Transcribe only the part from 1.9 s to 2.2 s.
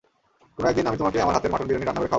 করে খাওয়াবো।